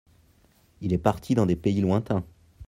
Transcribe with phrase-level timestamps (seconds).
[0.81, 2.25] Il est parti dans des pays lointains.